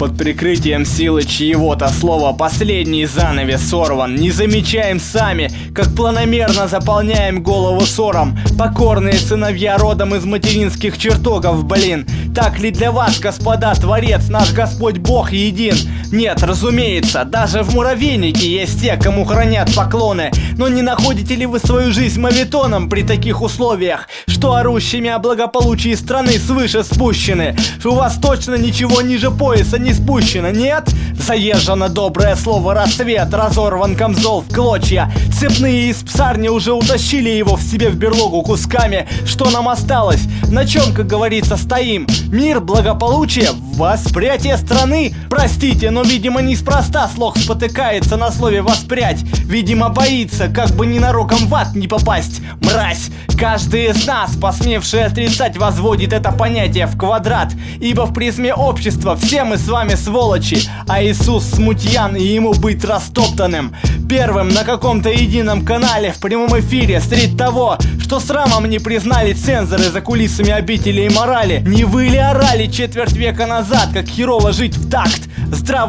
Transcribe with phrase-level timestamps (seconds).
[0.00, 2.32] Под прикрытием силы чьего-то слова.
[2.32, 4.14] Последний занавес сорван.
[4.14, 8.38] Не замечаем сами, как планомерно заполняем голову ссором.
[8.58, 12.06] Покорные сыновья родом из материнских чертогов, блин.
[12.34, 15.74] Так ли для вас, господа, Творец, наш Господь Бог един?
[16.12, 21.60] Нет, разумеется, даже в муравейнике есть те, кому хранят поклоны Но не находите ли вы
[21.60, 24.08] свою жизнь мавитоном при таких условиях?
[24.26, 27.56] Что орущими о благополучии страны свыше спущены?
[27.84, 30.90] У вас точно ничего ниже пояса не спущено, нет?
[31.14, 37.62] Заезжено доброе слово рассвет, разорван камзол в клочья Цепные из псарни уже утащили его в
[37.62, 40.22] себе в берлогу кусками Что нам осталось?
[40.50, 42.08] На чем, как говорится, стоим?
[42.32, 45.14] Мир, благополучие, воспрятие страны?
[45.28, 51.54] Простите, но, видимо, неспроста слог спотыкается на слове «воспрять» Видимо, боится, как бы ненароком в
[51.56, 52.40] ад не попасть.
[52.60, 53.10] Мразь!
[53.36, 57.52] Каждый из нас, посмевший отрицать, возводит это понятие в квадрат.
[57.80, 62.84] Ибо в призме общества все мы с вами сволочи А Иисус смутьян и ему быть
[62.84, 63.74] растоптанным.
[64.08, 69.84] Первым на каком-то едином канале в прямом эфире Среди того, что срамом не признали цензоры
[69.84, 71.62] за кулисами обители и морали.
[71.66, 75.22] Не вы ли орали четверть века назад, как херово жить в такт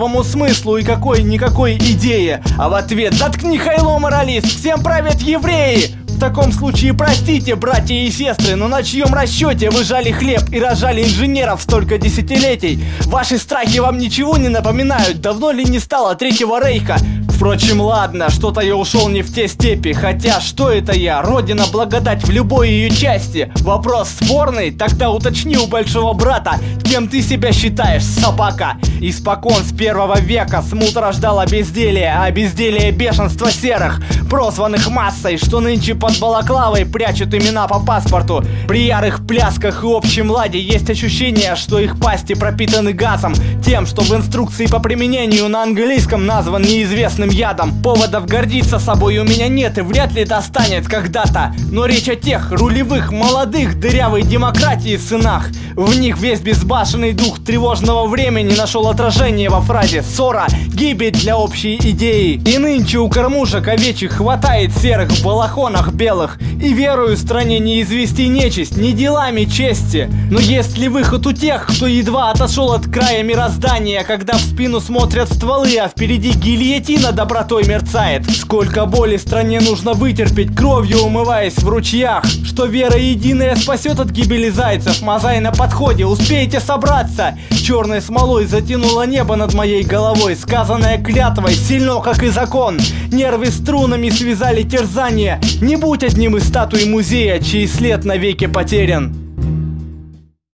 [0.01, 6.23] Здравому смыслу и какой-никакой идее А в ответ заткни хайло моралист, всем правят евреи в
[6.23, 11.01] таком случае простите, братья и сестры, но на чьем расчете вы жали хлеб и рожали
[11.03, 12.83] инженеров столько десятилетий?
[13.07, 15.19] Ваши страхи вам ничего не напоминают?
[15.19, 16.97] Давно ли не стало Третьего Рейха?
[17.41, 21.23] Впрочем, ладно, что-то я ушел не в те степи, хотя что это я?
[21.23, 23.51] Родина благодать в любой ее части.
[23.61, 24.69] Вопрос спорный?
[24.69, 28.77] Тогда уточни у большого брата, кем ты себя считаешь, собака?
[29.01, 35.95] Испокон с первого века смут рождала безделие, а безделие бешенство серых, прозванных массой, что нынче
[35.95, 38.45] под балаклавой прячут имена по паспорту.
[38.67, 43.33] При ярых плясках и общем ладе есть ощущение, что их пасти пропитаны газом,
[43.65, 47.81] тем, что в инструкции по применению на английском назван неизвестным ядом.
[47.81, 51.53] Поводов гордиться собой у меня нет и вряд ли достанет когда-то.
[51.71, 55.49] Но речь о тех рулевых, молодых, дырявой демократии сынах.
[55.75, 61.77] В них весь безбашенный дух тревожного времени нашел отражение во фразе «Ссора, гибель для общей
[61.77, 62.41] идеи».
[62.45, 66.39] И нынче у кормушек овечьих хватает серых в балахонах белых.
[66.61, 70.09] И верую стране не извести нечисть, не делами чести.
[70.29, 74.79] Но есть ли выход у тех, кто едва отошел от края мироздания, когда в спину
[74.81, 78.27] смотрят стволы, а впереди гильотина добротой мерцает?
[78.31, 82.25] Сколько боли стране нужно вытерпеть, кровью умываясь в ручьях?
[82.25, 87.37] Что вера единая спасет от гибели зайцев, мозай на подходе, успейте собраться.
[87.51, 92.79] Черной смолой затянуло небо над моей головой, сказанная клятвой, сильно как и закон.
[93.11, 95.39] Нервы струнами связали терзание.
[95.61, 99.30] Не будь одним из статуй музея, чей след навеки потерян.